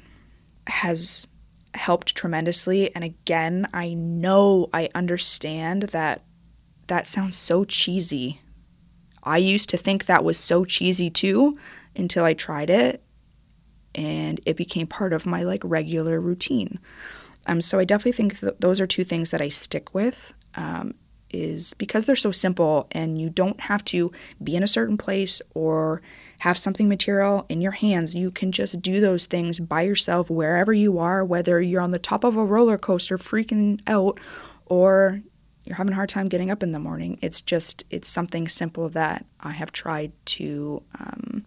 has 0.68 1.28
helped 1.74 2.14
tremendously. 2.14 2.94
And 2.94 3.06
again, 3.06 3.70
I 3.74 3.94
know 3.94 4.70
I 4.74 4.90
understand 4.94 5.84
that 5.84 6.24
that 6.88 7.08
sounds 7.08 7.38
so 7.38 7.64
cheesy. 7.64 8.42
I 9.24 9.38
used 9.38 9.70
to 9.70 9.78
think 9.78 10.06
that 10.06 10.26
was 10.26 10.38
so 10.38 10.66
cheesy 10.66 11.10
too 11.10 11.58
until 11.96 12.26
I 12.26 12.34
tried 12.34 12.70
it 12.70 13.02
and 13.96 14.40
it 14.46 14.56
became 14.56 14.88
part 14.88 15.14
of 15.14 15.26
my 15.26 15.44
like 15.44 15.62
regular 15.64 16.20
routine. 16.20 16.80
Um, 17.48 17.62
so 17.62 17.80
I 17.80 17.86
definitely 17.86 18.12
think 18.14 18.40
that 18.40 18.62
those 18.62 18.80
are 18.80 18.88
two 18.88 19.04
things 19.04 19.32
that 19.32 19.42
I 19.42 19.50
stick 19.50 19.94
with. 19.94 20.34
Um, 20.56 20.96
is 21.34 21.74
because 21.76 22.06
they're 22.06 22.16
so 22.16 22.32
simple 22.32 22.88
and 22.92 23.20
you 23.20 23.30
don't 23.30 23.60
have 23.62 23.84
to 23.86 24.12
be 24.44 24.56
in 24.56 24.64
a 24.64 24.68
certain 24.68 24.98
place 24.98 25.42
or 25.54 26.02
have 26.40 26.58
something 26.58 26.90
material 26.90 27.46
in 27.50 27.62
your 27.62 27.72
hands. 27.72 28.16
You 28.16 28.32
can 28.32 28.52
just 28.52 28.82
do 28.82 29.00
those 29.00 29.26
things 29.26 29.60
by 29.60 29.84
yourself 29.84 30.30
wherever 30.30 30.74
you 30.74 31.00
are, 31.00 31.24
whether 31.24 31.62
you're 31.62 31.82
on 31.82 31.92
the 31.92 32.00
top 32.00 32.24
of 32.24 32.36
a 32.36 32.46
roller 32.46 32.78
coaster 32.78 33.18
freaking 33.18 33.80
out 33.88 34.20
or 34.66 35.22
you're 35.64 35.76
having 35.76 35.94
a 35.94 35.96
hard 35.96 36.10
time 36.10 36.28
getting 36.28 36.52
up 36.52 36.64
in 36.64 36.72
the 36.72 36.80
morning. 36.80 37.20
It's 37.22 37.42
just, 37.42 37.84
it's 37.90 38.10
something 38.10 38.48
simple 38.48 38.90
that 38.90 39.26
I 39.40 39.52
have 39.52 39.72
tried 39.72 40.12
to 40.26 40.84
um, 41.00 41.46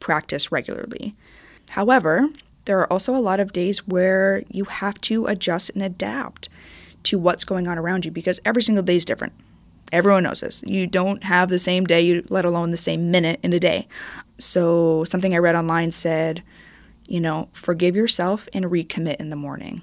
practice 0.00 0.50
regularly. 0.50 1.14
However, 1.72 2.28
there 2.66 2.78
are 2.80 2.92
also 2.92 3.16
a 3.16 3.18
lot 3.18 3.40
of 3.40 3.54
days 3.54 3.88
where 3.88 4.42
you 4.50 4.64
have 4.64 5.00
to 5.02 5.26
adjust 5.26 5.70
and 5.70 5.82
adapt 5.82 6.50
to 7.04 7.18
what's 7.18 7.44
going 7.44 7.66
on 7.66 7.78
around 7.78 8.04
you 8.04 8.10
because 8.10 8.40
every 8.44 8.62
single 8.62 8.84
day 8.84 8.96
is 8.96 9.06
different. 9.06 9.32
Everyone 9.90 10.24
knows 10.24 10.40
this. 10.40 10.62
You 10.66 10.86
don't 10.86 11.24
have 11.24 11.48
the 11.48 11.58
same 11.58 11.86
day, 11.86 12.20
let 12.28 12.44
alone 12.44 12.72
the 12.72 12.76
same 12.76 13.10
minute 13.10 13.40
in 13.42 13.54
a 13.54 13.58
day. 13.58 13.88
So, 14.38 15.04
something 15.04 15.34
I 15.34 15.38
read 15.38 15.54
online 15.54 15.92
said, 15.92 16.42
you 17.06 17.22
know, 17.22 17.48
forgive 17.54 17.96
yourself 17.96 18.50
and 18.52 18.66
recommit 18.66 19.16
in 19.16 19.30
the 19.30 19.36
morning. 19.36 19.80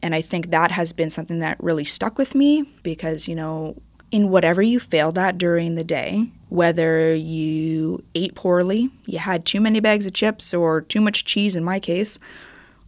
And 0.00 0.14
I 0.14 0.22
think 0.22 0.50
that 0.50 0.70
has 0.70 0.94
been 0.94 1.10
something 1.10 1.40
that 1.40 1.62
really 1.62 1.84
stuck 1.84 2.16
with 2.16 2.34
me 2.34 2.62
because, 2.82 3.28
you 3.28 3.34
know, 3.34 3.76
in 4.10 4.30
whatever 4.30 4.62
you 4.62 4.80
failed 4.80 5.18
at 5.18 5.36
during 5.36 5.74
the 5.74 5.84
day, 5.84 6.30
whether 6.52 7.14
you 7.14 8.04
ate 8.14 8.34
poorly, 8.34 8.90
you 9.06 9.18
had 9.18 9.46
too 9.46 9.58
many 9.58 9.80
bags 9.80 10.04
of 10.04 10.12
chips 10.12 10.52
or 10.52 10.82
too 10.82 11.00
much 11.00 11.24
cheese 11.24 11.56
in 11.56 11.64
my 11.64 11.80
case, 11.80 12.18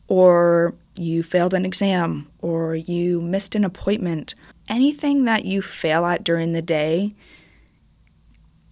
or 0.06 0.74
you 0.98 1.22
failed 1.22 1.54
an 1.54 1.64
exam 1.64 2.30
or 2.40 2.74
you 2.74 3.22
missed 3.22 3.54
an 3.54 3.64
appointment, 3.64 4.34
anything 4.68 5.24
that 5.24 5.46
you 5.46 5.62
fail 5.62 6.04
at 6.04 6.22
during 6.22 6.52
the 6.52 6.60
day, 6.60 7.14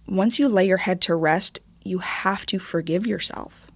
once 0.07 0.37
you 0.37 0.47
lay 0.47 0.67
your 0.67 0.77
head 0.77 1.01
to 1.01 1.15
rest, 1.15 1.59
you 1.83 1.97
have 1.97 2.45
to 2.45 2.59
forgive 2.59 3.07
yourself. 3.07 3.71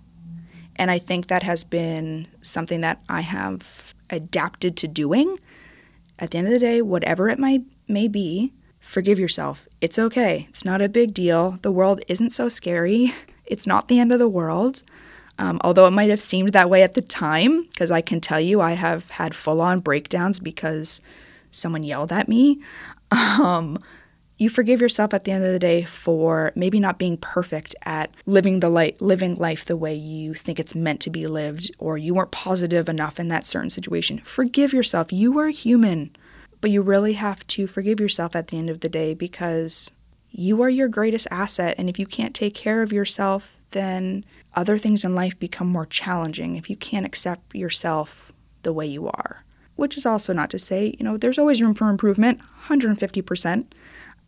And 0.75 0.91
I 0.91 0.99
think 0.99 1.27
that 1.27 1.41
has 1.41 1.63
been 1.63 2.27
something 2.43 2.81
that 2.81 3.01
I 3.09 3.21
have 3.21 3.95
adapted 4.11 4.77
to 4.77 4.87
doing. 4.87 5.39
At 6.19 6.29
the 6.29 6.37
end 6.37 6.45
of 6.45 6.53
the 6.53 6.59
day, 6.59 6.83
whatever 6.83 7.27
it 7.27 7.39
might 7.39 7.63
may 7.87 8.07
be, 8.07 8.53
Forgive 8.87 9.19
yourself. 9.19 9.67
It's 9.81 9.99
okay. 9.99 10.47
It's 10.47 10.63
not 10.63 10.81
a 10.81 10.87
big 10.87 11.13
deal. 11.13 11.59
The 11.61 11.73
world 11.73 11.99
isn't 12.07 12.29
so 12.29 12.47
scary. 12.47 13.13
It's 13.45 13.67
not 13.67 13.89
the 13.89 13.99
end 13.99 14.13
of 14.13 14.19
the 14.19 14.29
world. 14.29 14.81
Um, 15.37 15.59
although 15.61 15.87
it 15.87 15.91
might 15.91 16.09
have 16.09 16.21
seemed 16.21 16.53
that 16.53 16.69
way 16.69 16.83
at 16.83 16.93
the 16.93 17.01
time, 17.01 17.63
because 17.63 17.91
I 17.91 17.99
can 17.99 18.21
tell 18.21 18.39
you 18.39 18.61
I 18.61 18.73
have 18.73 19.09
had 19.09 19.35
full 19.35 19.59
on 19.59 19.81
breakdowns 19.81 20.39
because 20.39 21.01
someone 21.51 21.83
yelled 21.83 22.13
at 22.13 22.29
me. 22.29 22.61
Um, 23.11 23.77
you 24.37 24.49
forgive 24.49 24.79
yourself 24.79 25.13
at 25.13 25.25
the 25.25 25.31
end 25.31 25.43
of 25.43 25.51
the 25.51 25.59
day 25.59 25.83
for 25.83 26.53
maybe 26.55 26.79
not 26.79 26.97
being 26.97 27.17
perfect 27.17 27.75
at 27.83 28.09
living 28.25 28.61
the 28.61 28.69
light, 28.69 29.01
living 29.01 29.35
life 29.35 29.65
the 29.65 29.75
way 29.75 29.95
you 29.95 30.33
think 30.33 30.61
it's 30.61 30.75
meant 30.75 31.01
to 31.01 31.09
be 31.09 31.27
lived, 31.27 31.71
or 31.77 31.97
you 31.97 32.13
weren't 32.13 32.31
positive 32.31 32.87
enough 32.87 33.19
in 33.19 33.27
that 33.27 33.45
certain 33.45 33.69
situation. 33.69 34.19
Forgive 34.19 34.71
yourself. 34.71 35.11
You 35.11 35.37
are 35.39 35.49
human. 35.49 36.15
But 36.61 36.71
you 36.71 36.81
really 36.81 37.13
have 37.13 37.45
to 37.47 37.67
forgive 37.67 37.99
yourself 37.99 38.35
at 38.35 38.47
the 38.47 38.57
end 38.57 38.69
of 38.69 38.79
the 38.79 38.89
day 38.89 39.13
because 39.13 39.91
you 40.31 40.61
are 40.61 40.69
your 40.69 40.87
greatest 40.87 41.27
asset. 41.31 41.75
And 41.77 41.89
if 41.89 41.99
you 41.99 42.05
can't 42.05 42.35
take 42.35 42.53
care 42.53 42.81
of 42.81 42.93
yourself, 42.93 43.59
then 43.71 44.25
other 44.55 44.77
things 44.77 45.03
in 45.03 45.15
life 45.15 45.37
become 45.39 45.67
more 45.67 45.85
challenging 45.85 46.55
if 46.55 46.69
you 46.69 46.75
can't 46.75 47.05
accept 47.05 47.55
yourself 47.55 48.31
the 48.63 48.73
way 48.73 48.85
you 48.85 49.07
are. 49.07 49.43
Which 49.75 49.97
is 49.97 50.05
also 50.05 50.33
not 50.33 50.49
to 50.49 50.59
say, 50.59 50.95
you 50.97 51.05
know, 51.05 51.17
there's 51.17 51.37
always 51.37 51.61
room 51.61 51.75
for 51.75 51.89
improvement, 51.89 52.39
150%. 52.65 53.65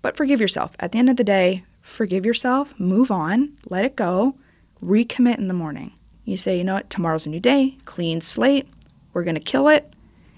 But 0.02 0.16
forgive 0.16 0.40
yourself. 0.40 0.72
At 0.80 0.92
the 0.92 1.00
end 1.00 1.10
of 1.10 1.18
the 1.18 1.24
day, 1.24 1.64
forgive 1.82 2.26
yourself, 2.26 2.80
move 2.80 3.12
on, 3.12 3.58
let 3.68 3.86
it 3.86 3.96
go, 3.96 4.36
recommit 4.84 5.38
in 5.38 5.48
the 5.48 5.54
morning. 5.54 5.94
You 6.24 6.38
say, 6.38 6.58
you 6.58 6.64
know 6.64 6.76
what, 6.76 6.90
tomorrow's 6.90 7.26
a 7.26 7.30
new 7.30 7.40
day, 7.40 7.78
clean 7.86 8.22
slate, 8.22 8.68
we're 9.14 9.24
gonna 9.24 9.40
kill 9.40 9.68
it. 9.68 9.92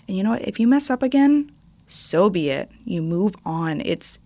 And 0.08 0.18
you 0.18 0.24
know 0.24 0.32
what, 0.32 0.48
if 0.48 0.60
you 0.60 0.68
mess 0.68 0.90
up 0.90 1.04
again, 1.04 1.52
so 1.92 2.30
be 2.30 2.50
it. 2.50 2.72
You 2.86 3.02
move 3.02 3.36
on. 3.46 3.82
It's 3.82 4.20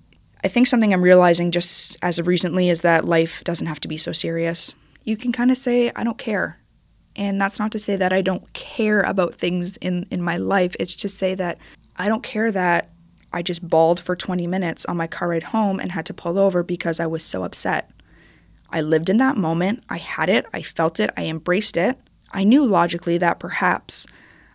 I 0.43 0.47
think 0.47 0.67
something 0.67 0.93
I'm 0.93 1.01
realizing 1.01 1.51
just 1.51 1.97
as 2.01 2.19
of 2.19 2.27
recently 2.27 2.69
is 2.69 2.81
that 2.81 3.05
life 3.05 3.43
doesn't 3.43 3.67
have 3.67 3.79
to 3.81 3.87
be 3.87 3.97
so 3.97 4.11
serious. 4.11 4.75
You 5.03 5.17
can 5.17 5.31
kind 5.31 5.49
of 5.49 5.57
say 5.57 5.91
I 5.95 6.03
don't 6.03 6.17
care. 6.17 6.59
And 7.15 7.39
that's 7.39 7.59
not 7.59 7.71
to 7.71 7.79
say 7.79 7.95
that 7.95 8.13
I 8.13 8.21
don't 8.21 8.51
care 8.53 9.01
about 9.01 9.35
things 9.35 9.77
in 9.77 10.05
in 10.11 10.21
my 10.21 10.37
life. 10.37 10.75
It's 10.79 10.95
to 10.95 11.09
say 11.09 11.35
that 11.35 11.57
I 11.95 12.07
don't 12.07 12.23
care 12.23 12.51
that 12.51 12.91
I 13.33 13.41
just 13.41 13.67
bawled 13.67 13.99
for 13.99 14.15
20 14.15 14.47
minutes 14.47 14.85
on 14.85 14.97
my 14.97 15.07
car 15.07 15.29
ride 15.29 15.43
home 15.43 15.79
and 15.79 15.91
had 15.91 16.05
to 16.05 16.13
pull 16.13 16.39
over 16.39 16.63
because 16.63 16.99
I 16.99 17.05
was 17.05 17.23
so 17.23 17.43
upset. 17.43 17.91
I 18.69 18.81
lived 18.81 19.09
in 19.09 19.17
that 19.17 19.37
moment. 19.37 19.83
I 19.89 19.97
had 19.97 20.29
it. 20.29 20.45
I 20.53 20.61
felt 20.61 20.99
it. 20.99 21.11
I 21.17 21.25
embraced 21.25 21.77
it. 21.77 21.97
I 22.31 22.43
knew 22.43 22.65
logically 22.65 23.17
that 23.17 23.39
perhaps 23.39 24.07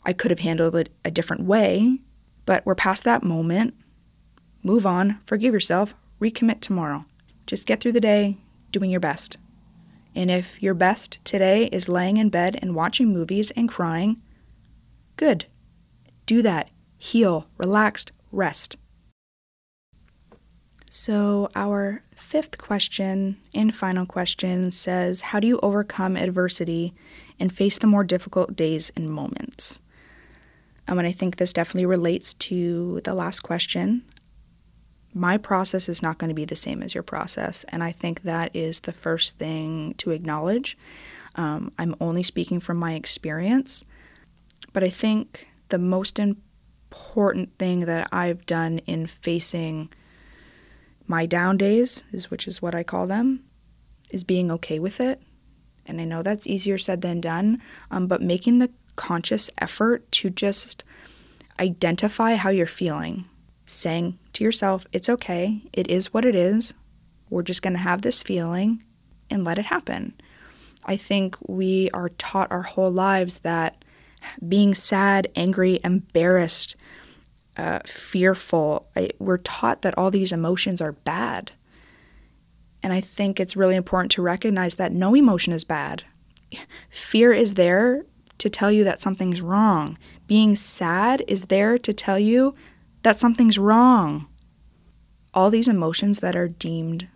I 0.05 0.13
could 0.13 0.31
have 0.31 0.41
handled 0.41 0.75
it 0.77 0.91
a 1.05 1.11
different 1.11 1.45
way, 1.45 2.01
but 2.51 2.67
we're 2.67 2.75
past 2.75 3.05
that 3.05 3.23
moment. 3.23 3.73
Move 4.65 4.85
on, 4.85 5.21
forgive 5.25 5.55
yourself, 5.55 5.95
recommit 6.21 6.61
tomorrow. 6.61 7.05
Just 7.47 7.65
get 7.65 7.81
through 7.81 7.93
the 7.93 8.01
day 8.01 8.39
doing 8.73 8.91
your 8.91 8.99
best. 8.99 9.37
And 10.17 10.33
if 10.33 10.61
your 10.61 10.75
best 10.75 11.19
today 11.23 11.67
is 11.67 11.89
laying 11.89 12.17
in 12.17 12.29
bed 12.29 12.59
and 12.61 12.75
watching 12.75 13.13
movies 13.13 13.53
and 13.53 13.69
crying, 13.69 14.21
good. 15.15 15.47
Do 16.27 16.43
that. 16.43 16.73
Heal, 16.99 17.47
relaxed, 17.57 18.11
rest. 18.33 18.77
So, 20.91 21.51
our 21.55 22.03
fifth 22.17 22.59
question 22.59 23.37
and 23.55 23.73
final 23.73 24.07
question 24.07 24.73
says 24.73 25.21
How 25.21 25.39
do 25.39 25.47
you 25.47 25.61
overcome 25.63 26.17
adversity 26.17 26.95
and 27.39 27.53
face 27.53 27.79
the 27.79 27.87
more 27.87 28.03
difficult 28.03 28.57
days 28.57 28.91
and 28.97 29.09
moments? 29.09 29.81
Um, 30.89 30.99
and 30.99 31.07
I 31.07 31.13
think 31.13 31.37
this 31.37 31.53
definitely 31.53 31.87
relates 31.87 32.35
to 32.35 33.01
the 33.05 33.15
last 33.15 33.41
question. 33.41 34.03
My 35.13 35.39
process 35.39 35.89
is 35.89 36.03
not 36.03 36.19
going 36.19 36.29
to 36.29 36.35
be 36.35 36.45
the 36.45 36.57
same 36.57 36.83
as 36.83 36.95
your 36.95 37.03
process. 37.03 37.65
And 37.69 37.83
I 37.83 37.93
think 37.93 38.23
that 38.23 38.51
is 38.55 38.81
the 38.81 38.93
first 38.93 39.39
thing 39.39 39.95
to 39.99 40.11
acknowledge. 40.11 40.77
Um, 41.37 41.73
I'm 41.79 41.95
only 42.01 42.23
speaking 42.23 42.61
from 42.61 42.77
my 42.77 42.95
experience. 42.95 43.85
But 44.73 44.85
I 44.85 44.91
think 44.91 45.49
the 45.69 45.79
most 45.79 46.19
important 46.19 47.57
thing 47.59 47.81
that 47.81 48.09
I've 48.13 48.47
done 48.47 48.79
in 48.81 49.07
facing 49.07 49.91
my 51.07 51.27
down 51.27 51.57
days, 51.57 52.05
is 52.13 52.31
which 52.31 52.47
is 52.47 52.63
what 52.63 52.75
I 52.75 52.85
call 52.85 53.07
them, 53.07 53.43
is 54.13 54.23
being 54.23 54.51
okay 54.53 54.79
with 54.79 55.01
it. 55.01 55.21
And 55.87 56.01
I 56.01 56.05
know 56.05 56.23
that's 56.23 56.47
easier 56.47 56.79
said 56.79 57.01
than 57.01 57.21
done, 57.21 57.61
um, 57.91 58.07
but 58.07 58.23
making 58.23 58.59
the 58.61 58.71
conscious 58.97 59.51
effort 59.59 60.11
to 60.13 60.31
just 60.31 60.85
identify 61.59 62.35
how 62.35 62.51
you're 62.51 62.67
feeling, 62.67 63.27
saying 63.67 64.19
to 64.33 64.45
yourself, 64.45 64.87
it's 64.93 65.09
okay, 65.09 65.63
it 65.73 65.89
is 65.89 66.13
what 66.13 66.25
it 66.25 66.35
is, 66.35 66.75
we're 67.29 67.43
just 67.43 67.63
going 67.63 67.75
to 67.75 67.79
have 67.79 68.03
this 68.03 68.23
feeling 68.23 68.83
and 69.31 69.45
let 69.45 69.59
it 69.59 69.67
happen. 69.67 70.15
I 70.85 70.97
think 70.97 71.37
we 71.47 71.91
are 71.93 72.09
taught 72.09 72.51
our 72.51 72.63
whole 72.63 72.91
lives 72.91 73.41
that 73.41 73.85
being 74.47 74.75
sad, 74.75 75.29
angry, 75.37 75.81
embarrassed, 75.85 76.77
uh, 77.57 77.81
fearful, 77.87 78.89
I, 78.97 79.11
we're 79.19 79.39
taught 79.39 79.83
that 79.83 79.97
all 79.99 80.11
these 80.11 80.33
emotions 80.33 80.81
are 80.81 80.93
bad. 80.93 81.53
And 82.83 82.93
I 82.93 83.01
think 83.01 83.39
it's 83.39 83.57
really 83.57 83.77
important 83.77 84.13
to 84.13 84.23
recognize 84.23 84.77
that 84.77 84.93
no 84.93 85.15
emotion 85.15 85.53
is 85.53 85.65
bad. 85.65 86.05
Fear 86.91 87.33
is 87.33 87.55
there 87.55 88.05
to 88.41 88.51
tell 88.51 88.73
you 88.73 88.85
that 88.85 89.01
something's 89.01 89.41
wrong. 89.41 89.97
Being 90.27 90.57
sad 90.57 91.23
is 91.29 91.45
there 91.47 91.79
to 91.79 91.93
tell 91.93 92.19
you 92.19 92.55
that 93.03 93.19
something's 93.19 93.59
wrong. 93.59 94.27
All 95.33 95.51
these 95.51 95.69
emotions 95.69 96.21
that 96.21 96.37
are 96.37 96.49
deemed 96.49 97.09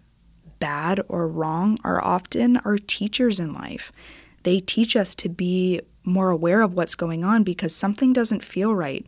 bad 0.60 1.00
or 1.08 1.28
wrong 1.28 1.78
are 1.84 2.02
often 2.02 2.58
our 2.58 2.78
teachers 2.78 3.40
in 3.40 3.52
life. 3.52 3.92
They 4.44 4.60
teach 4.60 4.96
us 4.96 5.14
to 5.16 5.28
be 5.28 5.80
more 6.04 6.30
aware 6.30 6.62
of 6.62 6.74
what's 6.74 6.94
going 6.94 7.24
on 7.24 7.42
because 7.42 7.74
something 7.74 8.12
doesn't 8.12 8.44
feel 8.44 8.74
right. 8.74 9.06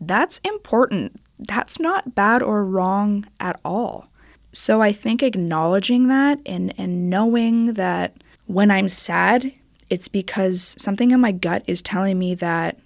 That's 0.00 0.38
important. 0.38 1.20
That's 1.38 1.78
not 1.78 2.14
bad 2.14 2.42
or 2.42 2.64
wrong 2.64 3.26
at 3.38 3.60
all. 3.64 4.08
So 4.52 4.82
I 4.82 4.92
think 4.92 5.22
acknowledging 5.22 6.08
that 6.08 6.40
and, 6.44 6.74
and 6.78 7.08
knowing 7.08 7.74
that 7.74 8.16
when 8.46 8.70
I'm 8.70 8.88
sad, 8.88 9.52
it's 9.90 10.08
because 10.08 10.74
something 10.78 11.10
in 11.10 11.20
my 11.20 11.32
gut 11.32 11.64
is 11.66 11.82
telling 11.82 12.18
me 12.18 12.34
that 12.36 12.78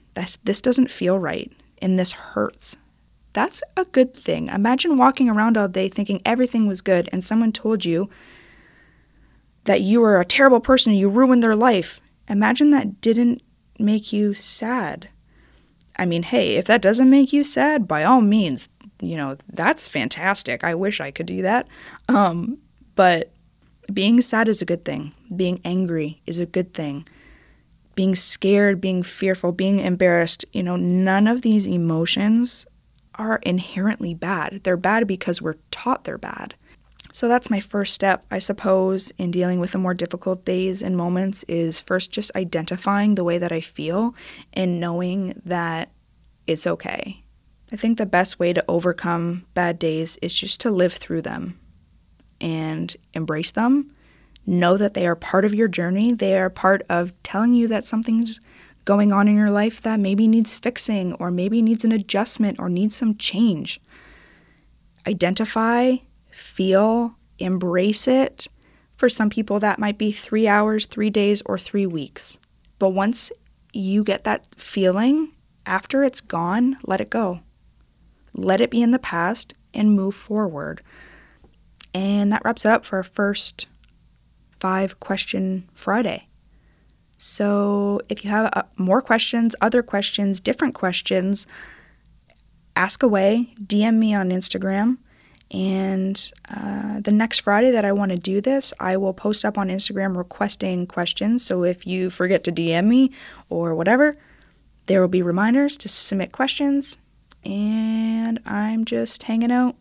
this 0.44 0.60
doesn't 0.60 0.90
feel 0.90 1.18
right 1.18 1.52
and 1.80 1.98
this 1.98 2.12
hurts. 2.12 2.76
That's 3.34 3.62
a 3.76 3.84
good 3.84 4.14
thing. 4.14 4.48
Imagine 4.48 4.96
walking 4.96 5.28
around 5.28 5.56
all 5.56 5.68
day 5.68 5.88
thinking 5.88 6.22
everything 6.24 6.66
was 6.66 6.80
good 6.80 7.08
and 7.12 7.22
someone 7.22 7.52
told 7.52 7.84
you 7.84 8.08
that 9.64 9.82
you 9.82 10.00
were 10.00 10.20
a 10.20 10.24
terrible 10.24 10.60
person, 10.60 10.92
you 10.94 11.08
ruined 11.08 11.42
their 11.42 11.56
life. 11.56 12.00
Imagine 12.28 12.70
that 12.70 13.00
didn't 13.00 13.42
make 13.78 14.12
you 14.12 14.34
sad. 14.34 15.08
I 15.96 16.06
mean, 16.06 16.22
hey, 16.22 16.56
if 16.56 16.66
that 16.66 16.82
doesn't 16.82 17.10
make 17.10 17.32
you 17.32 17.44
sad, 17.44 17.86
by 17.86 18.04
all 18.04 18.20
means, 18.20 18.68
you 19.00 19.16
know, 19.16 19.36
that's 19.52 19.88
fantastic. 19.88 20.64
I 20.64 20.74
wish 20.74 21.00
I 21.00 21.10
could 21.10 21.26
do 21.26 21.42
that. 21.42 21.66
Um, 22.08 22.58
but 22.94 23.32
being 23.92 24.20
sad 24.20 24.48
is 24.48 24.62
a 24.62 24.66
good 24.66 24.84
thing. 24.84 25.12
Being 25.36 25.60
angry 25.64 26.20
is 26.26 26.38
a 26.38 26.46
good 26.46 26.74
thing. 26.74 27.06
Being 27.94 28.14
scared, 28.14 28.80
being 28.80 29.02
fearful, 29.02 29.52
being 29.52 29.78
embarrassed, 29.78 30.44
you 30.52 30.62
know, 30.62 30.76
none 30.76 31.26
of 31.28 31.42
these 31.42 31.66
emotions 31.66 32.66
are 33.14 33.38
inherently 33.42 34.14
bad. 34.14 34.60
They're 34.64 34.76
bad 34.76 35.06
because 35.06 35.40
we're 35.40 35.56
taught 35.70 36.04
they're 36.04 36.18
bad. 36.18 36.54
So 37.12 37.28
that's 37.28 37.48
my 37.48 37.60
first 37.60 37.94
step, 37.94 38.26
I 38.32 38.40
suppose, 38.40 39.12
in 39.18 39.30
dealing 39.30 39.60
with 39.60 39.70
the 39.70 39.78
more 39.78 39.94
difficult 39.94 40.44
days 40.44 40.82
and 40.82 40.96
moments 40.96 41.44
is 41.44 41.80
first 41.80 42.10
just 42.10 42.34
identifying 42.34 43.14
the 43.14 43.22
way 43.22 43.38
that 43.38 43.52
I 43.52 43.60
feel 43.60 44.16
and 44.52 44.80
knowing 44.80 45.40
that 45.44 45.92
it's 46.48 46.66
okay. 46.66 47.22
I 47.72 47.76
think 47.76 47.98
the 47.98 48.06
best 48.06 48.40
way 48.40 48.52
to 48.52 48.64
overcome 48.66 49.46
bad 49.54 49.78
days 49.78 50.16
is 50.22 50.34
just 50.34 50.60
to 50.62 50.72
live 50.72 50.94
through 50.94 51.22
them 51.22 51.58
and 52.40 52.96
embrace 53.14 53.52
them. 53.52 53.92
Know 54.46 54.76
that 54.76 54.94
they 54.94 55.06
are 55.06 55.16
part 55.16 55.44
of 55.44 55.54
your 55.54 55.68
journey. 55.68 56.12
They 56.12 56.38
are 56.38 56.50
part 56.50 56.82
of 56.88 57.12
telling 57.22 57.54
you 57.54 57.68
that 57.68 57.84
something's 57.84 58.40
going 58.84 59.12
on 59.12 59.28
in 59.28 59.36
your 59.36 59.50
life 59.50 59.80
that 59.82 60.00
maybe 60.00 60.28
needs 60.28 60.56
fixing 60.56 61.14
or 61.14 61.30
maybe 61.30 61.62
needs 61.62 61.84
an 61.84 61.92
adjustment 61.92 62.58
or 62.58 62.68
needs 62.68 62.96
some 62.96 63.16
change. 63.16 63.80
Identify 65.06 65.96
feel, 66.34 67.16
embrace 67.38 68.08
it. 68.08 68.48
For 68.96 69.08
some 69.08 69.30
people, 69.30 69.60
that 69.60 69.78
might 69.78 69.98
be 69.98 70.12
three 70.12 70.46
hours, 70.46 70.86
three 70.86 71.10
days, 71.10 71.42
or 71.46 71.58
three 71.58 71.86
weeks. 71.86 72.38
But 72.78 72.90
once 72.90 73.32
you 73.72 74.04
get 74.04 74.24
that 74.24 74.46
feeling, 74.56 75.32
after 75.66 76.04
it's 76.04 76.20
gone, 76.20 76.76
let 76.84 77.00
it 77.00 77.10
go. 77.10 77.40
Let 78.34 78.60
it 78.60 78.70
be 78.70 78.82
in 78.82 78.90
the 78.90 78.98
past 78.98 79.54
and 79.72 79.94
move 79.94 80.14
forward. 80.14 80.82
And 81.92 82.32
that 82.32 82.42
wraps 82.44 82.64
it 82.64 82.70
up 82.70 82.84
for 82.84 82.96
our 82.96 83.02
first 83.02 83.66
five 84.64 84.98
question 84.98 85.68
Friday. 85.74 86.26
So 87.18 88.00
if 88.08 88.24
you 88.24 88.30
have 88.30 88.48
uh, 88.54 88.62
more 88.78 89.02
questions, 89.02 89.54
other 89.60 89.82
questions, 89.82 90.40
different 90.40 90.74
questions, 90.74 91.46
ask 92.74 93.02
away, 93.02 93.52
DM 93.62 93.96
me 93.96 94.14
on 94.14 94.30
Instagram. 94.30 94.96
And 95.50 96.16
uh, 96.48 97.00
the 97.00 97.12
next 97.12 97.40
Friday 97.40 97.72
that 97.72 97.84
I 97.84 97.92
want 97.92 98.12
to 98.12 98.16
do 98.16 98.40
this, 98.40 98.72
I 98.80 98.96
will 98.96 99.12
post 99.12 99.44
up 99.44 99.58
on 99.58 99.68
Instagram 99.68 100.16
requesting 100.16 100.86
questions. 100.86 101.44
So 101.44 101.62
if 101.62 101.86
you 101.86 102.08
forget 102.08 102.42
to 102.44 102.50
DM 102.50 102.86
me 102.86 103.10
or 103.50 103.74
whatever, 103.74 104.16
there 104.86 105.02
will 105.02 105.08
be 105.08 105.20
reminders 105.20 105.76
to 105.76 105.90
submit 105.90 106.32
questions. 106.32 106.96
And 107.44 108.40
I'm 108.46 108.86
just 108.86 109.24
hanging 109.24 109.52
out. 109.52 109.76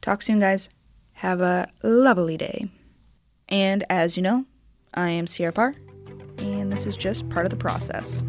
Talk 0.00 0.22
soon, 0.22 0.38
guys. 0.38 0.68
Have 1.14 1.40
a 1.40 1.68
lovely 1.82 2.36
day. 2.36 2.70
And 3.50 3.84
as 3.90 4.16
you 4.16 4.22
know, 4.22 4.44
I 4.94 5.10
am 5.10 5.26
Sierra 5.26 5.52
Parr, 5.52 5.74
and 6.38 6.72
this 6.72 6.86
is 6.86 6.96
just 6.96 7.28
part 7.28 7.46
of 7.46 7.50
the 7.50 7.56
process. 7.56 8.24